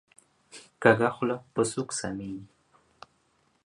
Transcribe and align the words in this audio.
کږه 0.81 1.09
خوله 1.15 1.37
په 1.53 1.61
سوک 1.71 1.89
سمیږي 1.99 2.43